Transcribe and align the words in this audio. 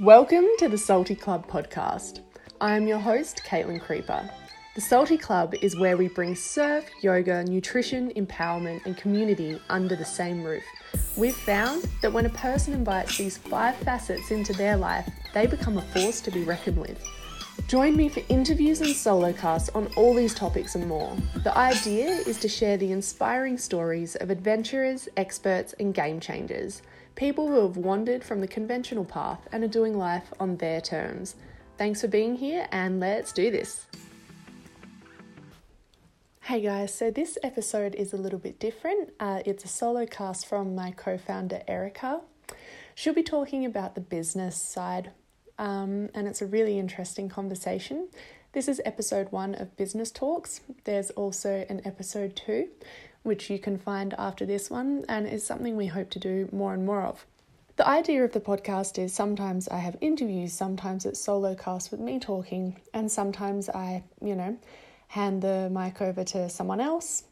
Welcome 0.00 0.46
to 0.58 0.68
the 0.68 0.76
Salty 0.76 1.14
Club 1.14 1.46
podcast. 1.46 2.18
I 2.60 2.74
am 2.74 2.88
your 2.88 2.98
host, 2.98 3.42
Caitlin 3.46 3.80
Creeper. 3.80 4.28
The 4.74 4.80
Salty 4.80 5.16
Club 5.16 5.54
is 5.62 5.78
where 5.78 5.96
we 5.96 6.08
bring 6.08 6.34
surf, 6.34 6.84
yoga, 7.00 7.44
nutrition, 7.44 8.10
empowerment, 8.14 8.84
and 8.86 8.96
community 8.96 9.56
under 9.70 9.94
the 9.94 10.04
same 10.04 10.42
roof. 10.42 10.64
We've 11.16 11.36
found 11.36 11.84
that 12.02 12.12
when 12.12 12.26
a 12.26 12.30
person 12.30 12.74
invites 12.74 13.16
these 13.16 13.38
five 13.38 13.76
facets 13.76 14.32
into 14.32 14.52
their 14.52 14.76
life, 14.76 15.08
they 15.32 15.46
become 15.46 15.78
a 15.78 15.82
force 15.82 16.20
to 16.22 16.32
be 16.32 16.42
reckoned 16.42 16.78
with. 16.78 17.00
Join 17.68 17.96
me 17.96 18.08
for 18.08 18.20
interviews 18.28 18.80
and 18.80 18.96
solo 18.96 19.32
casts 19.32 19.68
on 19.76 19.86
all 19.94 20.12
these 20.12 20.34
topics 20.34 20.74
and 20.74 20.88
more. 20.88 21.16
The 21.44 21.56
idea 21.56 22.08
is 22.08 22.40
to 22.40 22.48
share 22.48 22.76
the 22.76 22.90
inspiring 22.90 23.56
stories 23.58 24.16
of 24.16 24.30
adventurers, 24.30 25.08
experts, 25.16 25.72
and 25.78 25.94
game 25.94 26.18
changers 26.18 26.82
people 27.14 27.46
who 27.48 27.60
have 27.62 27.76
wandered 27.76 28.24
from 28.24 28.40
the 28.40 28.48
conventional 28.48 29.04
path 29.04 29.46
and 29.52 29.62
are 29.62 29.68
doing 29.68 29.96
life 29.96 30.32
on 30.40 30.56
their 30.56 30.80
terms. 30.80 31.36
Thanks 31.78 32.00
for 32.00 32.08
being 32.08 32.36
here, 32.36 32.66
and 32.72 33.00
let's 33.00 33.32
do 33.32 33.50
this. 33.50 33.86
Hey 36.42 36.60
guys, 36.60 36.92
so 36.92 37.10
this 37.10 37.38
episode 37.42 37.94
is 37.94 38.12
a 38.12 38.16
little 38.16 38.38
bit 38.38 38.58
different. 38.58 39.10
Uh, 39.18 39.42
it's 39.46 39.64
a 39.64 39.68
solo 39.68 40.06
cast 40.06 40.46
from 40.46 40.74
my 40.74 40.90
co 40.90 41.16
founder 41.16 41.62
Erika. 41.66 42.20
She'll 42.94 43.14
be 43.14 43.22
talking 43.22 43.64
about 43.64 43.94
the 43.94 44.00
business 44.00 44.56
side, 44.56 45.10
um, 45.58 46.10
and 46.14 46.28
it's 46.28 46.42
a 46.42 46.46
really 46.46 46.78
interesting 46.78 47.28
conversation. 47.28 48.08
This 48.52 48.68
is 48.68 48.80
episode 48.84 49.32
one 49.32 49.54
of 49.56 49.76
Business 49.76 50.12
Talks. 50.12 50.60
There's 50.84 51.10
also 51.10 51.66
an 51.68 51.80
episode 51.84 52.36
two, 52.36 52.68
which 53.24 53.50
you 53.50 53.58
can 53.58 53.76
find 53.76 54.14
after 54.16 54.46
this 54.46 54.70
one, 54.70 55.04
and 55.08 55.26
is 55.26 55.44
something 55.44 55.76
we 55.76 55.88
hope 55.88 56.10
to 56.10 56.20
do 56.20 56.48
more 56.52 56.72
and 56.72 56.86
more 56.86 57.02
of. 57.02 57.26
The 57.76 57.88
idea 57.88 58.24
of 58.24 58.30
the 58.30 58.40
podcast 58.40 59.02
is 59.02 59.12
sometimes 59.12 59.66
I 59.66 59.78
have 59.78 59.96
interviews, 60.00 60.52
sometimes 60.52 61.04
it's 61.04 61.18
solo 61.18 61.56
cast 61.56 61.90
with 61.90 61.98
me 61.98 62.20
talking, 62.20 62.80
and 62.92 63.10
sometimes 63.10 63.68
I, 63.68 64.04
you 64.22 64.36
know, 64.36 64.56
hand 65.08 65.42
the 65.42 65.68
mic 65.72 66.00
over 66.00 66.22
to 66.22 66.48
someone 66.48 66.80
else. 66.80 67.24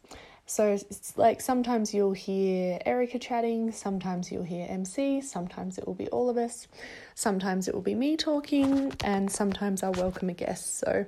So 0.47 0.67
it's 0.73 1.17
like 1.17 1.41
sometimes 1.41 1.95
you'll 1.95 2.13
hear 2.13 2.81
Erika 2.85 3.19
chatting, 3.19 3.71
sometimes 3.71 4.33
you'll 4.33 4.43
hear 4.43 4.67
MC, 4.69 5.21
sometimes 5.21 5.79
it 5.79 5.87
will 5.87 5.95
be 5.95 6.09
all 6.09 6.29
of 6.29 6.37
us, 6.37 6.67
sometimes 7.15 7.69
it 7.69 7.75
will 7.75 7.81
be 7.81 7.95
me 7.95 8.17
talking, 8.17 8.93
and 9.05 9.31
sometimes 9.31 9.85
I'll 9.85 9.93
welcome 9.93 10.29
a 10.29 10.35
guest. 10.35 10.79
So 10.79 11.07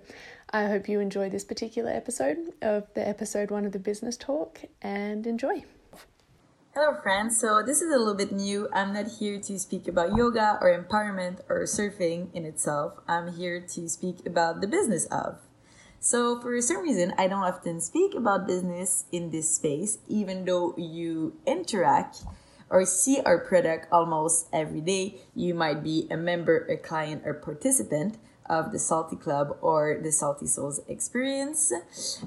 I 0.55 0.67
hope 0.67 0.89
you 0.89 1.01
enjoy 1.01 1.31
this 1.31 1.43
particular 1.43 1.91
episode 1.91 2.53
of 2.63 2.87
the 2.95 3.03
episode 3.05 3.51
one 3.51 3.65
of 3.65 3.73
the 3.73 3.81
business 3.81 4.17
talk 4.17 4.61
and 4.81 5.27
enjoy. 5.27 5.65
Hello, 6.73 6.97
friends. 7.03 7.41
So, 7.41 7.61
this 7.61 7.83
is 7.83 7.93
a 7.93 7.99
little 7.99 8.15
bit 8.15 8.31
new. 8.31 8.69
I'm 8.73 8.95
not 8.95 9.19
here 9.19 9.41
to 9.41 9.59
speak 9.59 9.89
about 9.89 10.15
yoga 10.15 10.57
or 10.61 10.71
empowerment 10.71 11.41
or 11.49 11.65
surfing 11.65 12.33
in 12.33 12.45
itself. 12.45 12.93
I'm 13.09 13.33
here 13.33 13.59
to 13.75 13.89
speak 13.89 14.25
about 14.25 14.61
the 14.61 14.69
business 14.69 15.07
of. 15.07 15.41
So, 15.99 16.41
for 16.41 16.61
some 16.63 16.83
reason, 16.83 17.13
I 17.19 17.27
don't 17.27 17.43
often 17.43 17.81
speak 17.81 18.15
about 18.15 18.47
business 18.47 19.07
in 19.11 19.31
this 19.33 19.57
space, 19.57 19.99
even 20.07 20.45
though 20.45 20.77
you 20.79 21.35
interact 21.49 22.23
or 22.71 22.85
see 22.85 23.19
our 23.27 23.39
product 23.39 23.89
almost 23.91 24.47
every 24.53 24.83
day. 24.83 25.17
You 25.35 25.53
might 25.53 25.83
be 25.83 26.07
a 26.13 26.17
member, 26.17 26.59
a 26.71 26.77
client, 26.77 27.23
or 27.25 27.35
participant 27.35 28.19
of 28.47 28.73
the 28.73 28.79
Salty 28.79 29.17
Club 29.17 29.57
or 29.61 29.99
the 30.03 30.13
Salty 30.13 30.47
Souls 30.47 30.81
experience. 30.89 31.73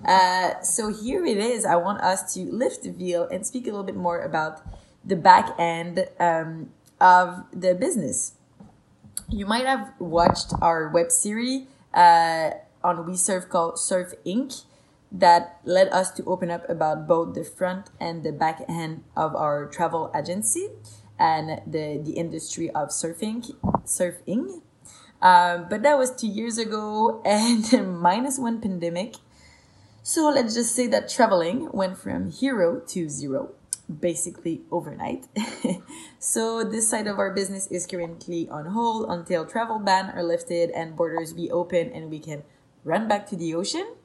Uh, 0.06 0.62
so 0.62 0.92
here 0.94 1.26
it 1.26 1.38
is. 1.38 1.66
I 1.66 1.76
want 1.76 2.02
us 2.02 2.34
to 2.34 2.42
lift 2.52 2.84
the 2.84 2.92
veil 2.92 3.28
and 3.32 3.46
speak 3.46 3.64
a 3.68 3.72
little 3.72 3.84
bit 3.84 3.96
more 3.96 4.22
about 4.22 4.62
the 5.06 5.16
back 5.16 5.56
end 5.60 6.08
um, 6.20 6.70
of 7.00 7.44
the 7.54 7.76
business. 7.76 8.34
You 9.30 9.46
might 9.46 9.66
have 9.66 9.94
watched 10.00 10.54
our 10.62 10.90
web 10.90 11.12
series 11.12 11.68
uh, 11.94 12.52
on 12.84 13.06
We 13.06 13.16
Surf 13.16 13.50
called 13.50 13.78
Surf 13.78 14.14
Inc. 14.26 14.64
that 15.12 15.60
led 15.66 15.90
us 15.90 16.12
to 16.12 16.24
open 16.26 16.50
up 16.50 16.68
about 16.70 17.08
both 17.08 17.36
the 17.36 17.44
front 17.44 17.90
and 18.00 18.24
the 18.24 18.32
back 18.32 18.62
end 18.68 19.04
of 19.16 19.36
our 19.36 19.68
travel 19.68 20.12
agency 20.16 20.70
and 21.20 21.62
the, 21.66 22.00
the 22.04 22.14
industry 22.14 22.70
of 22.72 22.90
surfing, 22.90 23.56
surfing. 23.86 24.62
Um, 25.22 25.68
but 25.70 25.82
that 25.84 25.98
was 25.98 26.16
two 26.16 26.28
years 26.28 26.58
ago 26.58 27.22
and 27.26 28.00
minus 28.00 28.38
one 28.38 28.62
pandemic. 28.62 29.16
So 30.04 30.30
let's 30.30 30.54
just 30.54 30.74
say 30.74 30.88
that 30.88 31.10
traveling 31.10 31.70
went 31.74 31.98
from 31.98 32.32
hero 32.32 32.80
to 32.88 33.10
zero, 33.10 33.52
basically 33.88 34.62
overnight. 34.72 35.28
so 36.20 36.64
this 36.64 36.90
side 36.90 37.08
of 37.08 37.20
our 37.20 37.34
business 37.34 37.68
is 37.68 37.86
currently 37.86 38.48
on 38.48 38.68
hold 38.68 39.10
until 39.10 39.46
travel 39.46 39.80
ban 39.80 40.12
are 40.12 40.24
lifted 40.24 40.70
and 40.70 40.96
borders 40.96 41.34
be 41.34 41.52
open 41.52 41.92
and 41.92 42.10
we 42.10 42.20
can 42.20 42.44
run 42.86 43.10
back 43.10 43.28
to 43.28 43.36
the 43.36 43.54
ocean. 43.54 43.96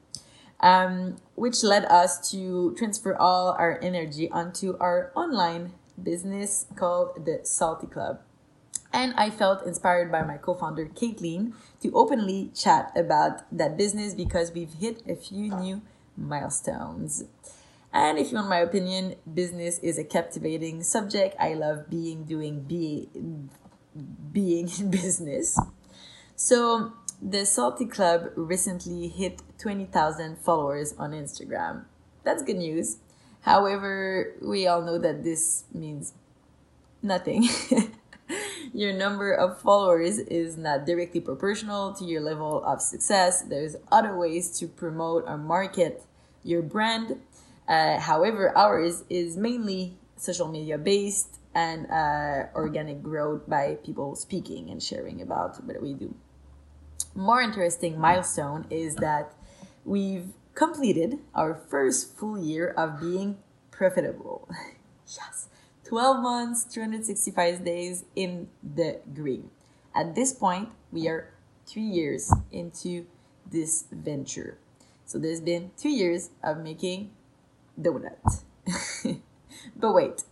Um, 0.59 1.17
which 1.35 1.61
led 1.61 1.83
us 1.85 2.31
to 2.31 2.73
transfer 2.77 3.17
all 3.17 3.51
our 3.59 3.79
energy 3.81 4.31
onto 4.31 4.77
our 4.79 5.11
online 5.13 5.73
business 6.01 6.67
called 6.77 7.25
the 7.25 7.41
Salty 7.43 7.87
Club 7.87 8.21
and 8.93 9.13
I 9.17 9.31
felt 9.31 9.65
inspired 9.65 10.11
by 10.11 10.21
my 10.21 10.37
co-founder 10.37 10.85
Caitlin 10.85 11.53
to 11.81 11.91
openly 11.93 12.51
chat 12.55 12.91
about 12.95 13.41
that 13.51 13.75
business 13.75 14.13
because 14.13 14.51
we've 14.51 14.73
hit 14.73 15.01
a 15.09 15.15
few 15.15 15.49
new 15.55 15.81
milestones. 16.15 17.23
And 17.91 18.17
if 18.19 18.31
you 18.31 18.37
want 18.37 18.49
my 18.49 18.59
opinion, 18.59 19.15
business 19.31 19.79
is 19.79 19.97
a 19.97 20.03
captivating 20.03 20.83
subject. 20.83 21.35
I 21.39 21.55
love 21.55 21.89
being 21.89 22.23
doing 22.23 22.61
be 22.61 23.09
being 24.31 24.69
in 24.79 24.91
business. 25.03 25.59
So 26.35 26.93
the 27.21 27.45
Salty 27.45 27.85
Club 27.85 28.31
recently 28.35 29.07
hit 29.07 29.41
20,000 29.59 30.37
followers 30.37 30.93
on 30.97 31.11
Instagram. 31.11 31.85
That's 32.23 32.43
good 32.43 32.57
news. 32.57 32.97
However, 33.41 34.33
we 34.41 34.67
all 34.67 34.81
know 34.81 34.97
that 34.97 35.23
this 35.23 35.65
means 35.73 36.13
nothing. 37.01 37.47
your 38.73 38.91
number 38.91 39.31
of 39.31 39.61
followers 39.61 40.17
is 40.17 40.57
not 40.57 40.85
directly 40.85 41.21
proportional 41.21 41.93
to 41.93 42.05
your 42.05 42.21
level 42.21 42.63
of 42.63 42.81
success. 42.81 43.43
There's 43.43 43.75
other 43.91 44.17
ways 44.17 44.57
to 44.59 44.67
promote 44.67 45.25
or 45.27 45.37
market 45.37 46.03
your 46.43 46.63
brand. 46.63 47.21
Uh, 47.67 47.99
however, 47.99 48.55
ours 48.57 49.03
is 49.09 49.37
mainly 49.37 49.95
social 50.17 50.47
media 50.47 50.77
based 50.77 51.37
and 51.53 51.89
uh, 51.91 52.47
organic 52.55 53.03
growth 53.03 53.47
by 53.47 53.77
people 53.85 54.15
speaking 54.15 54.69
and 54.69 54.81
sharing 54.81 55.21
about 55.21 55.63
what 55.63 55.81
we 55.81 55.93
do. 55.93 56.15
More 57.13 57.41
interesting 57.41 57.99
milestone 57.99 58.65
is 58.71 58.95
that 58.95 59.33
we've 59.85 60.29
completed 60.55 61.19
our 61.35 61.53
first 61.53 62.17
full 62.17 62.39
year 62.39 62.69
of 62.69 62.99
being 62.99 63.37
profitable. 63.69 64.49
yes. 65.07 65.47
12 65.93 66.23
months, 66.23 66.63
365 66.63 67.63
days 67.63 68.03
in 68.15 68.47
the 68.63 68.99
green. 69.13 69.51
At 69.93 70.15
this 70.15 70.33
point, 70.33 70.69
we 70.91 71.07
are 71.07 71.29
three 71.67 71.83
years 71.83 72.33
into 72.51 73.05
this 73.45 73.85
venture. 73.91 74.57
So 75.05 75.19
there's 75.19 75.39
been 75.39 75.69
two 75.77 75.91
years 75.91 76.31
of 76.43 76.57
making 76.57 77.11
donut. 77.79 78.17
but 79.75 79.93
wait, 79.93 80.23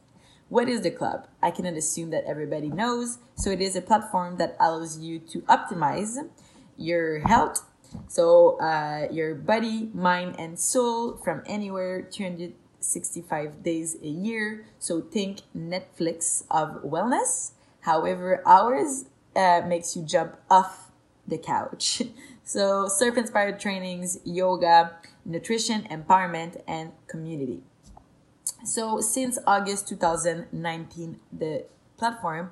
what 0.50 0.68
is 0.68 0.82
the 0.82 0.90
club? 0.90 1.28
I 1.44 1.52
cannot 1.52 1.78
assume 1.78 2.10
that 2.10 2.24
everybody 2.26 2.70
knows. 2.70 3.20
So 3.36 3.52
it 3.52 3.62
is 3.62 3.76
a 3.76 3.84
platform 3.84 4.38
that 4.38 4.58
allows 4.60 4.98
you 4.98 5.20
to 5.20 5.42
optimize 5.42 6.18
your 6.76 7.20
health. 7.20 7.64
So 8.08 8.60
uh, 8.60 9.10
your 9.12 9.36
body, 9.36 9.92
mind, 9.94 10.38
and 10.40 10.60
soul 10.60 11.18
from 11.18 11.44
anywhere 11.46 12.02
200 12.02 12.54
65 12.82 13.64
days 13.64 13.96
a 14.02 14.08
year. 14.08 14.66
So 14.80 15.02
think 15.02 15.42
Netflix 15.56 16.44
of 16.50 16.84
wellness. 16.84 17.52
However, 17.82 18.42
ours 18.46 19.06
uh, 19.36 19.62
makes 19.66 19.96
you 19.96 20.04
jump 20.04 20.38
off 20.50 20.92
the 21.28 21.38
couch. 21.38 22.02
so 22.44 22.88
surf 22.88 23.18
inspired 23.18 23.60
trainings, 23.60 24.20
yoga, 24.26 24.98
nutrition, 25.26 25.84
empowerment, 25.84 26.62
and 26.68 26.92
community. 27.08 27.62
So 28.64 29.02
since 29.02 29.38
August 29.48 29.88
2019, 29.88 31.20
the 31.32 31.66
platform, 31.98 32.52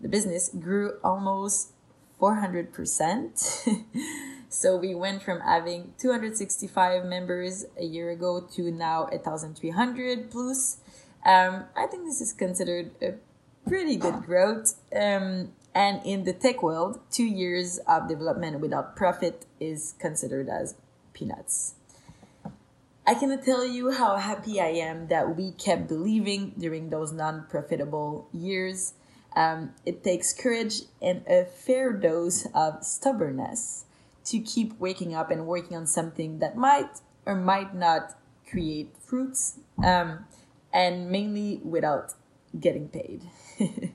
the 0.00 0.08
business 0.08 0.50
grew 0.50 0.98
almost 1.02 1.72
400%. 2.20 3.82
So 4.48 4.76
we 4.76 4.94
went 4.94 5.22
from 5.22 5.40
having 5.40 5.92
265 5.98 7.04
members 7.04 7.66
a 7.78 7.84
year 7.84 8.10
ago 8.10 8.40
to 8.54 8.70
now 8.70 9.08
1,300 9.10 10.30
plus. 10.30 10.78
Um, 11.24 11.64
I 11.76 11.86
think 11.86 12.06
this 12.06 12.22
is 12.22 12.32
considered 12.32 12.90
a 13.02 13.14
pretty 13.68 13.96
good 13.96 14.24
growth. 14.24 14.80
Um, 14.94 15.52
and 15.74 16.00
in 16.04 16.24
the 16.24 16.32
tech 16.32 16.62
world, 16.62 16.98
two 17.10 17.26
years 17.26 17.78
of 17.86 18.08
development 18.08 18.60
without 18.60 18.96
profit 18.96 19.44
is 19.60 19.94
considered 19.98 20.48
as 20.48 20.76
peanuts. 21.12 21.74
I 23.06 23.14
cannot 23.14 23.44
tell 23.44 23.66
you 23.66 23.90
how 23.90 24.16
happy 24.16 24.60
I 24.60 24.68
am 24.68 25.08
that 25.08 25.36
we 25.36 25.52
kept 25.52 25.88
believing 25.88 26.54
during 26.58 26.88
those 26.88 27.12
non 27.12 27.46
profitable 27.48 28.28
years. 28.32 28.94
Um, 29.36 29.74
it 29.84 30.02
takes 30.02 30.32
courage 30.32 30.82
and 31.02 31.22
a 31.26 31.44
fair 31.44 31.92
dose 31.92 32.46
of 32.54 32.82
stubbornness 32.82 33.84
to 34.30 34.38
keep 34.40 34.78
waking 34.78 35.14
up 35.14 35.30
and 35.30 35.46
working 35.46 35.76
on 35.76 35.86
something 35.86 36.38
that 36.38 36.56
might 36.56 37.00
or 37.24 37.34
might 37.34 37.74
not 37.74 38.14
create 38.48 38.94
fruits, 38.98 39.58
um, 39.84 40.24
and 40.72 41.10
mainly 41.10 41.60
without 41.64 42.14
getting 42.58 42.88
paid. 42.88 43.22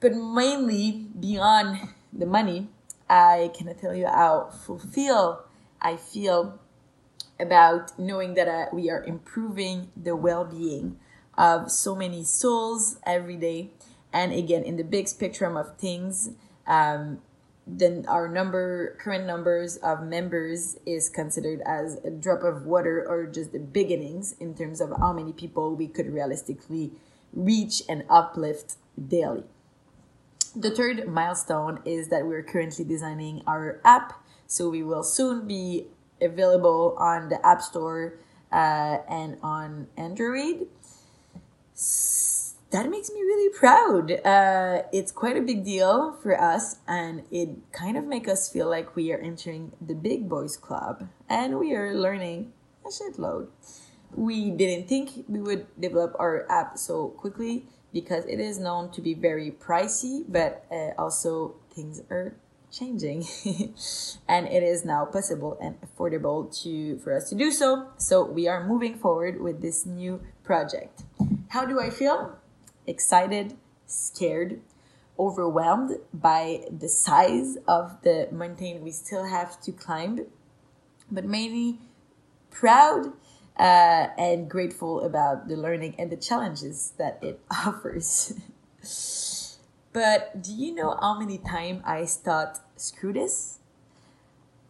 but 0.00 0.14
mainly 0.14 1.06
beyond 1.18 1.88
the 2.12 2.26
money, 2.26 2.68
I 3.08 3.50
cannot 3.56 3.78
tell 3.78 3.94
you 3.94 4.06
how 4.06 4.50
fulfilled 4.50 5.38
I 5.80 5.96
feel 5.96 6.60
about 7.38 7.98
knowing 7.98 8.34
that 8.34 8.48
uh, 8.48 8.66
we 8.72 8.90
are 8.90 9.02
improving 9.04 9.90
the 9.96 10.14
well-being 10.16 10.98
of 11.36 11.70
so 11.70 11.94
many 11.96 12.24
souls 12.24 12.98
every 13.04 13.36
day 13.36 13.70
and 14.12 14.32
again 14.32 14.62
in 14.62 14.76
the 14.76 14.84
big 14.84 15.08
spectrum 15.08 15.56
of 15.56 15.76
things 15.76 16.30
um, 16.66 17.20
then 17.66 18.04
our 18.08 18.28
number 18.28 18.96
current 19.00 19.26
numbers 19.26 19.76
of 19.76 20.02
members 20.02 20.76
is 20.84 21.08
considered 21.08 21.60
as 21.64 21.96
a 22.04 22.10
drop 22.10 22.42
of 22.42 22.66
water 22.66 23.04
or 23.08 23.26
just 23.26 23.52
the 23.52 23.58
beginnings 23.58 24.34
in 24.38 24.54
terms 24.54 24.80
of 24.80 24.92
how 24.98 25.12
many 25.12 25.32
people 25.32 25.74
we 25.74 25.88
could 25.88 26.12
realistically 26.12 26.92
reach 27.32 27.82
and 27.88 28.04
uplift 28.10 28.74
daily. 29.08 29.44
The 30.54 30.70
third 30.70 31.08
milestone 31.08 31.80
is 31.84 32.08
that 32.08 32.26
we're 32.26 32.42
currently 32.42 32.84
designing 32.84 33.42
our 33.46 33.80
app 33.84 34.24
so 34.46 34.68
we 34.68 34.82
will 34.82 35.02
soon 35.02 35.46
be 35.46 35.86
available 36.20 36.94
on 36.98 37.28
the 37.28 37.44
app 37.44 37.62
store 37.62 38.14
uh, 38.52 38.98
and 39.08 39.36
on 39.42 39.88
android 39.96 40.68
that 42.74 42.90
makes 42.90 43.08
me 43.08 43.20
really 43.20 43.56
proud. 43.56 44.10
Uh, 44.26 44.82
it's 44.92 45.12
quite 45.12 45.36
a 45.36 45.40
big 45.40 45.64
deal 45.64 46.18
for 46.20 46.34
us, 46.34 46.78
and 46.88 47.22
it 47.30 47.50
kind 47.70 47.96
of 47.96 48.04
makes 48.04 48.28
us 48.28 48.48
feel 48.48 48.68
like 48.68 48.96
we 48.96 49.12
are 49.12 49.18
entering 49.18 49.70
the 49.80 49.94
big 49.94 50.28
boys 50.28 50.56
club, 50.56 51.08
and 51.28 51.60
we 51.60 51.72
are 51.72 51.94
learning 51.94 52.52
a 52.84 52.88
shitload. 52.88 53.46
We 54.12 54.50
didn't 54.50 54.88
think 54.88 55.24
we 55.28 55.38
would 55.40 55.68
develop 55.80 56.16
our 56.18 56.50
app 56.50 56.76
so 56.76 57.10
quickly 57.10 57.66
because 57.92 58.24
it 58.26 58.40
is 58.40 58.58
known 58.58 58.90
to 58.90 59.00
be 59.00 59.14
very 59.14 59.52
pricey, 59.52 60.24
but 60.28 60.66
uh, 60.68 61.00
also 61.00 61.54
things 61.72 62.02
are 62.10 62.34
changing 62.72 63.24
and 64.28 64.48
it 64.48 64.64
is 64.64 64.84
now 64.84 65.04
possible 65.04 65.56
and 65.62 65.76
affordable 65.80 66.50
to 66.62 66.98
for 66.98 67.16
us 67.16 67.28
to 67.30 67.36
do 67.36 67.52
so 67.52 67.86
so 67.98 68.24
we 68.24 68.48
are 68.48 68.66
moving 68.66 68.98
forward 68.98 69.40
with 69.40 69.62
this 69.62 69.86
new 69.86 70.20
project 70.42 71.04
how 71.50 71.64
do 71.64 71.78
i 71.78 71.88
feel 71.88 72.36
excited, 72.86 73.56
scared, 73.86 74.60
overwhelmed 75.18 75.98
by 76.12 76.64
the 76.70 76.88
size 76.88 77.56
of 77.68 78.02
the 78.02 78.28
mountain 78.32 78.82
we 78.82 78.90
still 78.90 79.24
have 79.24 79.60
to 79.60 79.72
climb, 79.72 80.26
but 81.10 81.24
mainly 81.24 81.78
proud 82.50 83.12
uh, 83.58 84.08
and 84.18 84.50
grateful 84.50 85.04
about 85.04 85.48
the 85.48 85.56
learning 85.56 85.94
and 85.98 86.10
the 86.10 86.16
challenges 86.16 86.92
that 86.98 87.18
it 87.22 87.40
offers. 87.50 88.34
but 89.92 90.42
do 90.42 90.52
you 90.52 90.74
know 90.74 90.96
how 91.00 91.18
many 91.18 91.38
times 91.38 91.82
I 91.84 92.04
thought, 92.06 92.60
screw 92.76 93.12
this? 93.12 93.58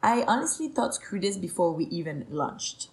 I 0.03 0.23
honestly 0.29 0.69
thought 0.69 0.95
screw 0.95 1.19
this 1.19 1.39
before 1.39 1.73
we 1.73 1.87
even 1.87 2.27
launched. 2.29 2.89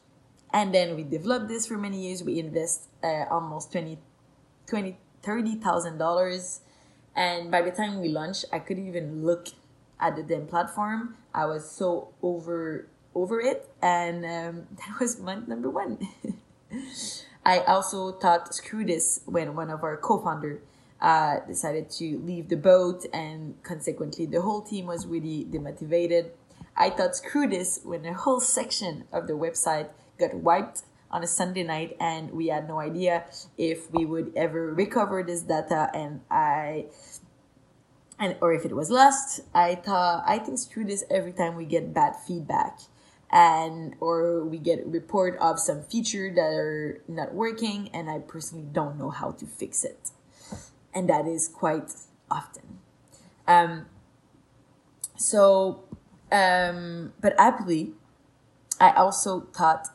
And 0.53 0.74
then 0.74 0.95
we 0.95 1.03
developed 1.03 1.50
this 1.50 1.67
for 1.67 1.77
many 1.77 2.07
years. 2.07 2.24
We 2.24 2.39
invest 2.39 2.88
uh, 3.03 3.25
almost 3.29 3.71
20, 3.71 4.00
20 4.67 4.97
$30,000. 5.23 6.59
And 7.15 7.51
by 7.51 7.62
the 7.62 7.71
time 7.71 8.01
we 8.01 8.09
launched, 8.09 8.45
I 8.51 8.59
couldn't 8.59 8.88
even 8.88 9.25
look 9.25 9.50
at 10.00 10.15
the 10.15 10.23
damn 10.23 10.47
platform. 10.47 11.15
I 11.33 11.45
was 11.45 11.69
so 11.69 12.09
over 12.21 12.88
over 13.13 13.41
it, 13.41 13.69
and 13.81 14.25
um, 14.25 14.68
that 14.77 15.00
was 15.00 15.19
month 15.19 15.47
number 15.47 15.69
one. 15.69 16.00
I 17.45 17.59
also 17.59 18.13
thought 18.13 18.53
screw 18.53 18.85
this 18.85 19.21
when 19.25 19.56
one 19.56 19.69
of 19.69 19.83
our 19.83 19.97
co-founder 19.97 20.62
uh, 21.01 21.39
decided 21.47 21.89
to 21.91 22.19
leave 22.19 22.50
the 22.50 22.56
boat, 22.56 23.06
and 23.13 23.62
consequently 23.63 24.25
the 24.25 24.41
whole 24.41 24.62
team 24.62 24.85
was 24.85 25.06
really 25.06 25.45
demotivated. 25.45 26.29
I 26.75 26.89
thought 26.89 27.15
screw 27.15 27.47
this 27.47 27.81
when 27.83 28.06
a 28.06 28.13
whole 28.13 28.39
section 28.39 29.06
of 29.12 29.27
the 29.27 29.33
website 29.33 29.89
got 30.19 30.33
wiped 30.35 30.83
on 31.11 31.23
a 31.23 31.27
Sunday 31.27 31.63
night 31.63 31.97
and 31.99 32.31
we 32.31 32.47
had 32.47 32.67
no 32.67 32.79
idea 32.79 33.25
if 33.57 33.91
we 33.91 34.05
would 34.05 34.31
ever 34.35 34.73
recover 34.73 35.23
this 35.23 35.41
data 35.41 35.91
and 35.93 36.21
I 36.31 36.85
and 38.17 38.37
or 38.39 38.53
if 38.53 38.65
it 38.65 38.75
was 38.75 38.89
lost. 38.89 39.41
I 39.53 39.75
thought 39.75 40.23
I 40.25 40.39
think 40.39 40.59
through 40.59 40.85
this 40.85 41.03
every 41.09 41.33
time 41.33 41.55
we 41.55 41.65
get 41.65 41.93
bad 41.93 42.15
feedback 42.15 42.79
and 43.29 43.95
or 43.99 44.43
we 44.45 44.57
get 44.57 44.85
report 44.85 45.37
of 45.39 45.59
some 45.59 45.83
feature 45.83 46.31
that 46.33 46.53
are 46.53 47.01
not 47.07 47.33
working 47.33 47.89
and 47.93 48.09
I 48.09 48.19
personally 48.19 48.67
don't 48.71 48.97
know 48.97 49.09
how 49.09 49.31
to 49.31 49.45
fix 49.45 49.83
it. 49.83 50.11
And 50.93 51.09
that 51.09 51.27
is 51.27 51.49
quite 51.49 51.91
often. 52.29 52.79
Um 53.47 53.87
so 55.17 55.83
um 56.31 57.13
but 57.19 57.33
happily 57.37 57.91
I 58.79 58.91
also 58.91 59.41
thought 59.53 59.89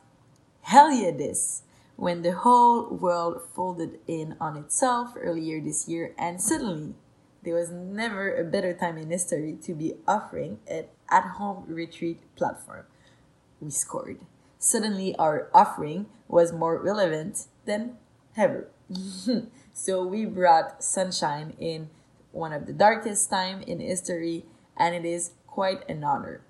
Hell 0.67 0.91
yeah, 0.91 1.13
this! 1.13 1.63
When 1.95 2.23
the 2.23 2.33
whole 2.33 2.89
world 2.89 3.41
folded 3.55 4.01
in 4.09 4.37
on 4.41 4.57
itself 4.57 5.13
earlier 5.17 5.61
this 5.61 5.87
year, 5.87 6.13
and 6.19 6.43
suddenly 6.43 6.95
there 7.45 7.55
was 7.55 7.71
never 7.71 8.35
a 8.35 8.43
better 8.43 8.75
time 8.75 8.99
in 8.99 9.13
history 9.13 9.57
to 9.63 9.75
be 9.77 9.95
offering 10.09 10.59
an 10.67 10.87
at 11.09 11.23
home 11.39 11.67
retreat 11.69 12.19
platform. 12.35 12.85
We 13.61 13.71
scored. 13.71 14.19
Suddenly, 14.59 15.15
our 15.21 15.49
offering 15.55 16.07
was 16.27 16.53
more 16.53 16.83
relevant 16.83 17.47
than 17.65 17.99
ever. 18.37 18.67
so, 19.73 20.05
we 20.05 20.25
brought 20.25 20.83
sunshine 20.83 21.55
in 21.61 21.91
one 22.33 22.53
of 22.53 22.67
the 22.67 22.73
darkest 22.73 23.31
time 23.31 23.63
in 23.63 23.79
history, 23.79 24.47
and 24.77 24.97
it 24.97 25.05
is 25.05 25.31
quite 25.47 25.89
an 25.89 26.03
honor. 26.03 26.41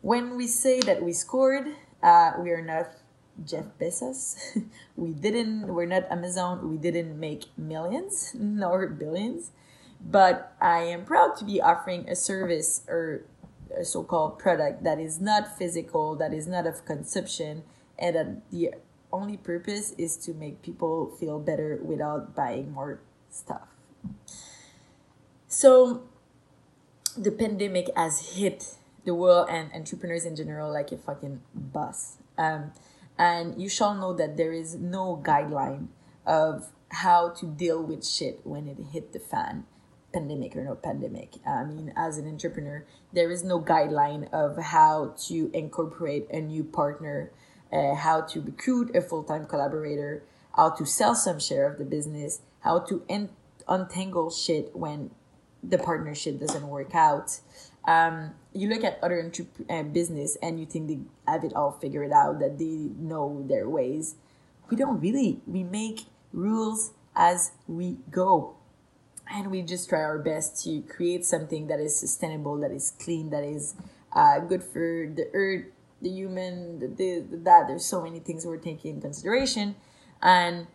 When 0.00 0.36
we 0.36 0.48
say 0.48 0.80
that 0.80 1.04
we 1.04 1.12
scored, 1.12 1.68
uh, 2.02 2.32
we 2.36 2.50
are 2.50 2.64
not 2.64 2.96
Jeff 3.44 3.66
Bezos. 3.80 4.36
we 4.96 5.10
didn't, 5.12 5.68
we're 5.68 5.86
not 5.86 6.10
Amazon. 6.10 6.70
We 6.70 6.76
didn't 6.76 7.18
make 7.18 7.46
millions 7.56 8.34
nor 8.38 8.88
billions. 8.88 9.52
But 10.00 10.54
I 10.60 10.80
am 10.84 11.04
proud 11.04 11.36
to 11.36 11.44
be 11.44 11.60
offering 11.60 12.08
a 12.08 12.16
service 12.16 12.82
or 12.88 13.22
a 13.76 13.84
so 13.84 14.02
called 14.02 14.38
product 14.38 14.82
that 14.84 14.98
is 14.98 15.20
not 15.20 15.58
physical, 15.58 16.16
that 16.16 16.32
is 16.32 16.46
not 16.46 16.66
of 16.66 16.84
consumption, 16.84 17.62
and 17.98 18.16
that 18.16 18.50
the 18.50 18.74
only 19.12 19.36
purpose 19.36 19.92
is 19.98 20.16
to 20.16 20.32
make 20.32 20.62
people 20.62 21.14
feel 21.18 21.38
better 21.38 21.78
without 21.82 22.34
buying 22.34 22.72
more 22.72 23.00
stuff. 23.28 23.68
So, 25.46 26.04
the 27.16 27.30
pandemic 27.30 27.90
has 27.96 28.36
hit 28.36 28.76
the 29.04 29.14
world 29.14 29.48
and 29.50 29.70
entrepreneurs 29.74 30.24
in 30.24 30.36
general 30.36 30.72
like 30.72 30.92
a 30.92 30.96
fucking 30.96 31.40
bus. 31.54 32.18
Um, 32.38 32.72
and 33.18 33.60
you 33.60 33.68
shall 33.68 33.94
know 33.94 34.12
that 34.14 34.36
there 34.36 34.52
is 34.52 34.74
no 34.74 35.20
guideline 35.24 35.88
of 36.26 36.70
how 36.90 37.30
to 37.30 37.46
deal 37.46 37.82
with 37.82 38.06
shit 38.06 38.40
when 38.44 38.66
it 38.66 38.78
hit 38.92 39.12
the 39.12 39.18
fan 39.18 39.64
pandemic 40.12 40.56
or 40.56 40.64
no 40.64 40.74
pandemic. 40.74 41.34
I 41.46 41.64
mean 41.64 41.92
as 41.96 42.18
an 42.18 42.26
entrepreneur 42.26 42.84
there 43.12 43.30
is 43.30 43.44
no 43.44 43.60
guideline 43.60 44.32
of 44.32 44.56
how 44.56 45.14
to 45.28 45.50
incorporate 45.54 46.26
a 46.30 46.40
new 46.40 46.64
partner 46.64 47.32
uh, 47.72 47.94
how 47.94 48.22
to 48.22 48.40
recruit 48.40 48.94
a 48.96 49.00
full-time 49.00 49.46
collaborator 49.46 50.24
how 50.56 50.70
to 50.70 50.84
sell 50.84 51.14
some 51.14 51.38
share 51.38 51.70
of 51.70 51.78
the 51.78 51.84
business 51.84 52.40
how 52.60 52.80
to 52.80 53.04
un- 53.08 53.30
untangle 53.68 54.30
shit 54.30 54.74
when 54.74 55.10
the 55.62 55.78
partnership 55.78 56.40
doesn't 56.40 56.66
work 56.66 56.94
out 56.94 57.38
um, 57.90 58.34
you 58.52 58.68
look 58.68 58.84
at 58.84 58.98
other 59.02 59.32
uh, 59.68 59.82
business 59.82 60.36
and 60.40 60.60
you 60.60 60.66
think 60.66 60.86
they 60.86 61.00
have 61.26 61.42
it 61.42 61.54
all 61.54 61.72
figured 61.72 62.12
out 62.12 62.38
that 62.38 62.58
they 62.58 62.90
know 62.96 63.44
their 63.48 63.68
ways. 63.68 64.14
We 64.70 64.76
don't 64.76 65.00
really. 65.00 65.40
We 65.46 65.64
make 65.64 66.06
rules 66.32 66.92
as 67.16 67.52
we 67.66 67.98
go. 68.10 68.54
And 69.28 69.50
we 69.50 69.62
just 69.62 69.88
try 69.88 70.02
our 70.02 70.18
best 70.18 70.62
to 70.64 70.82
create 70.82 71.24
something 71.24 71.66
that 71.66 71.80
is 71.80 71.98
sustainable 71.98 72.56
that 72.58 72.70
is 72.70 72.92
clean 73.02 73.30
that 73.30 73.44
is 73.44 73.74
uh, 74.12 74.38
good 74.40 74.62
for 74.62 75.10
the 75.12 75.28
earth 75.32 75.66
the 76.02 76.10
human 76.10 76.78
the, 76.78 76.86
the, 76.86 77.20
the 77.30 77.36
that. 77.38 77.66
There's 77.68 77.84
so 77.84 78.02
many 78.02 78.20
things 78.20 78.46
we're 78.46 78.56
taking 78.56 78.94
in 78.94 79.00
consideration. 79.00 79.74
And 80.22 80.66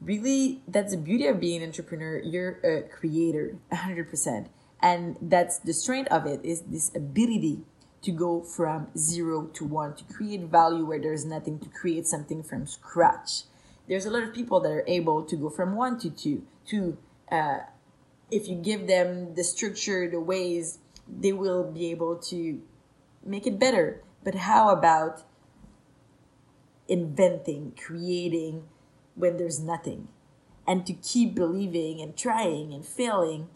really 0.00 0.62
that's 0.66 0.92
the 0.92 0.98
beauty 0.98 1.26
of 1.26 1.40
being 1.40 1.62
an 1.62 1.68
entrepreneur. 1.68 2.18
You're 2.18 2.58
a 2.62 2.82
creator 2.82 3.58
100% 3.72 4.48
and 4.84 5.16
that's 5.20 5.58
the 5.58 5.72
strength 5.72 6.12
of 6.12 6.26
it 6.26 6.44
is 6.44 6.60
this 6.62 6.94
ability 6.94 7.62
to 8.02 8.12
go 8.12 8.42
from 8.42 8.88
zero 8.96 9.46
to 9.54 9.64
one 9.64 9.96
to 9.96 10.04
create 10.04 10.42
value 10.42 10.84
where 10.84 11.00
there's 11.00 11.24
nothing 11.24 11.58
to 11.58 11.68
create 11.70 12.06
something 12.06 12.42
from 12.42 12.66
scratch 12.66 13.42
there's 13.88 14.06
a 14.06 14.10
lot 14.10 14.22
of 14.22 14.32
people 14.32 14.60
that 14.60 14.70
are 14.70 14.84
able 14.86 15.24
to 15.24 15.36
go 15.36 15.50
from 15.50 15.74
one 15.74 15.98
to 15.98 16.10
two 16.10 16.46
to 16.66 16.96
uh, 17.32 17.58
if 18.30 18.48
you 18.48 18.56
give 18.56 18.86
them 18.86 19.34
the 19.34 19.44
structure, 19.44 20.08
the 20.08 20.20
ways, 20.20 20.78
they 21.08 21.32
will 21.32 21.70
be 21.70 21.90
able 21.90 22.16
to 22.16 22.62
make 23.24 23.46
it 23.46 23.58
better. 23.58 24.02
But 24.22 24.34
how 24.34 24.70
about 24.70 25.22
inventing, 26.88 27.74
creating 27.76 28.64
when 29.14 29.36
there's 29.36 29.60
nothing? 29.60 30.08
And 30.66 30.86
to 30.86 30.94
keep 30.94 31.34
believing 31.34 32.00
and 32.00 32.16
trying 32.16 32.72
and 32.72 32.84
failing 32.84 33.48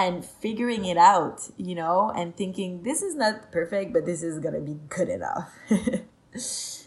and 0.00 0.24
figuring 0.24 0.86
it 0.86 0.96
out, 0.96 1.50
you 1.58 1.74
know, 1.74 2.10
and 2.16 2.34
thinking 2.34 2.82
this 2.84 3.02
is 3.02 3.14
not 3.14 3.52
perfect, 3.52 3.92
but 3.92 4.06
this 4.06 4.22
is 4.22 4.38
gonna 4.38 4.60
be 4.60 4.78
good 4.88 5.10
enough. 5.10 5.52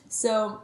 so, 0.09 0.61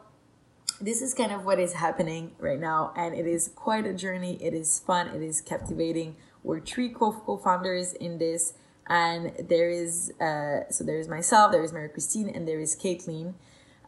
this 0.81 1.03
is 1.03 1.13
kind 1.13 1.31
of 1.31 1.45
what 1.45 1.59
is 1.59 1.73
happening 1.73 2.31
right 2.39 2.59
now, 2.59 2.91
and 2.95 3.13
it 3.13 3.27
is 3.27 3.49
quite 3.49 3.85
a 3.85 3.93
journey. 3.93 4.39
It 4.41 4.55
is 4.55 4.79
fun, 4.79 5.09
it 5.09 5.21
is 5.21 5.41
captivating. 5.41 6.15
We're 6.43 6.59
three 6.59 6.89
co 6.89 7.39
founders 7.43 7.93
in 7.93 8.17
this, 8.17 8.53
and 8.87 9.31
there 9.47 9.69
is 9.69 10.11
uh, 10.19 10.71
so 10.71 10.83
there 10.83 10.99
is 10.99 11.07
myself, 11.07 11.51
there 11.51 11.63
is 11.63 11.71
Mary 11.71 11.89
Christine, 11.89 12.29
and 12.29 12.47
there 12.47 12.59
is 12.59 12.75
Caitlin. 12.75 13.35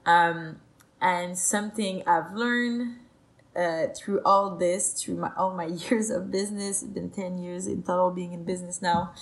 Um, 0.06 0.60
and 1.02 1.36
something 1.36 2.04
I've 2.06 2.34
learned 2.34 2.98
uh, 3.56 3.88
through 3.96 4.22
all 4.24 4.56
this, 4.56 4.94
through 4.94 5.16
my, 5.16 5.32
all 5.38 5.54
my 5.54 5.66
years 5.90 6.10
of 6.10 6.32
business, 6.32 6.82
it's 6.82 6.92
been 6.92 7.10
10 7.10 7.38
years 7.38 7.68
in 7.68 7.84
total 7.84 8.12
being 8.12 8.34
in 8.34 8.44
business 8.44 8.82
now. 8.82 9.14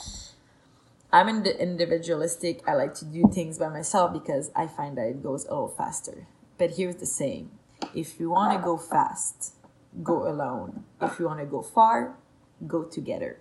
I'm 1.12 1.27
in 1.27 1.43
the 1.43 1.59
individualistic. 1.59 2.62
I 2.67 2.75
like 2.75 2.93
to 2.95 3.05
do 3.05 3.29
things 3.33 3.57
by 3.57 3.69
myself 3.69 4.13
because 4.13 4.51
I 4.55 4.67
find 4.67 4.98
that 4.98 5.07
it 5.07 5.24
goes 5.24 5.45
a 5.45 5.50
little 5.50 5.67
faster. 5.67 6.27
But 6.57 6.71
here's 6.77 6.98
the 6.98 7.07
saying 7.07 7.50
if 7.95 8.19
you 8.19 8.29
want 8.29 8.57
to 8.57 8.63
go 8.63 8.77
fast, 8.77 9.55
go 10.03 10.27
alone. 10.27 10.83
If 11.01 11.17
you 11.19 11.25
want 11.25 11.39
to 11.39 11.45
go 11.45 11.63
far, 11.63 12.15
go 12.67 12.83
together. 12.83 13.39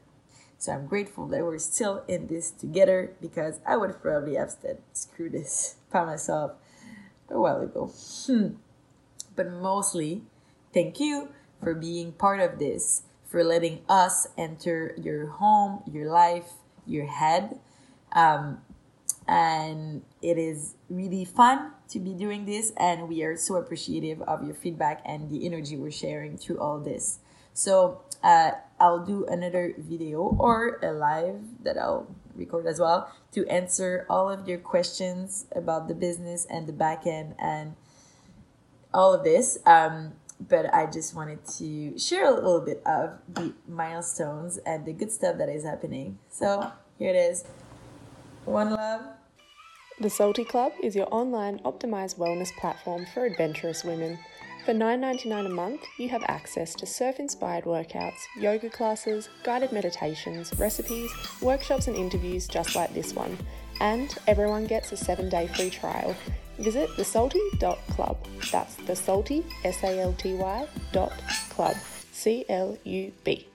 So 0.56 0.72
I'm 0.72 0.86
grateful 0.86 1.28
that 1.28 1.44
we're 1.44 1.58
still 1.58 2.04
in 2.08 2.26
this 2.26 2.50
together 2.50 3.12
because 3.20 3.60
I 3.66 3.76
would 3.76 4.00
probably 4.02 4.36
have 4.36 4.56
said, 4.60 4.78
screw 4.92 5.28
this 5.28 5.76
by 5.92 6.04
myself 6.04 6.52
a 7.28 7.38
while 7.38 7.60
ago. 7.60 7.92
Hmm. 8.26 8.54
But 9.36 9.50
mostly, 9.50 10.22
Thank 10.72 11.00
you 11.00 11.30
for 11.62 11.74
being 11.74 12.12
part 12.12 12.40
of 12.40 12.58
this, 12.58 13.02
for 13.26 13.42
letting 13.42 13.80
us 13.88 14.28
enter 14.36 14.94
your 14.96 15.26
home, 15.26 15.82
your 15.90 16.10
life, 16.10 16.52
your 16.86 17.06
head. 17.06 17.58
Um, 18.12 18.60
and 19.26 20.02
it 20.22 20.38
is 20.38 20.74
really 20.88 21.24
fun 21.24 21.72
to 21.90 22.00
be 22.00 22.14
doing 22.14 22.46
this, 22.46 22.72
and 22.76 23.08
we 23.08 23.22
are 23.22 23.36
so 23.36 23.56
appreciative 23.56 24.22
of 24.22 24.44
your 24.44 24.54
feedback 24.54 25.02
and 25.04 25.30
the 25.30 25.44
energy 25.44 25.76
we're 25.76 25.90
sharing 25.90 26.38
through 26.38 26.58
all 26.58 26.78
this. 26.78 27.18
So, 27.52 28.02
uh, 28.22 28.52
I'll 28.80 29.04
do 29.04 29.26
another 29.26 29.74
video 29.76 30.20
or 30.20 30.78
a 30.82 30.92
live 30.92 31.40
that 31.64 31.76
I'll 31.76 32.06
record 32.34 32.66
as 32.66 32.78
well 32.80 33.12
to 33.32 33.46
answer 33.48 34.06
all 34.08 34.30
of 34.30 34.48
your 34.48 34.58
questions 34.58 35.46
about 35.54 35.88
the 35.88 35.94
business 35.94 36.46
and 36.48 36.66
the 36.66 36.72
back 36.72 37.06
end 37.06 37.34
and 37.38 37.74
all 38.94 39.12
of 39.12 39.24
this. 39.24 39.58
Um, 39.66 40.14
but 40.40 40.72
I 40.72 40.86
just 40.86 41.14
wanted 41.14 41.44
to 41.58 41.98
share 41.98 42.26
a 42.26 42.34
little 42.34 42.60
bit 42.60 42.82
of 42.86 43.18
the 43.28 43.54
milestones 43.66 44.58
and 44.58 44.84
the 44.84 44.92
good 44.92 45.10
stuff 45.10 45.38
that 45.38 45.48
is 45.48 45.64
happening. 45.64 46.18
So 46.30 46.70
here 46.98 47.10
it 47.10 47.16
is. 47.16 47.44
One 48.44 48.70
love. 48.70 49.02
The 50.00 50.10
Salty 50.10 50.44
Club 50.44 50.72
is 50.80 50.94
your 50.94 51.08
online 51.10 51.58
optimized 51.60 52.18
wellness 52.18 52.54
platform 52.56 53.04
for 53.12 53.24
adventurous 53.24 53.82
women. 53.82 54.18
For 54.64 54.72
$9.99 54.72 55.46
a 55.46 55.48
month, 55.48 55.80
you 55.98 56.08
have 56.10 56.22
access 56.28 56.74
to 56.76 56.86
surf 56.86 57.18
inspired 57.18 57.64
workouts, 57.64 58.18
yoga 58.38 58.70
classes, 58.70 59.28
guided 59.42 59.72
meditations, 59.72 60.52
recipes, 60.58 61.10
workshops, 61.40 61.88
and 61.88 61.96
interviews 61.96 62.46
just 62.46 62.76
like 62.76 62.94
this 62.94 63.14
one. 63.14 63.36
And 63.80 64.14
everyone 64.26 64.66
gets 64.66 64.92
a 64.92 64.96
seven 64.96 65.28
day 65.28 65.48
free 65.48 65.70
trial 65.70 66.14
visit 66.58 66.90
thesalty.club. 66.96 68.16
That's 68.52 68.74
the 68.76 68.96
salty, 68.96 69.44
S 69.64 69.82
A 69.82 70.00
L 70.00 70.12
T 70.14 70.34
Y, 70.34 70.68
dot 70.92 71.12
club, 71.50 71.76
C 72.12 72.44
L 72.48 72.76
U 72.84 73.12
B. 73.24 73.46